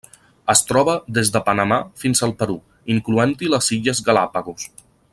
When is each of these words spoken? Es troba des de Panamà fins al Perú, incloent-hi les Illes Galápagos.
Es 0.53 0.61
troba 0.69 0.95
des 1.17 1.31
de 1.35 1.41
Panamà 1.49 1.77
fins 2.05 2.23
al 2.29 2.33
Perú, 2.41 2.57
incloent-hi 2.97 3.51
les 3.55 3.71
Illes 3.79 4.03
Galápagos. 4.09 4.69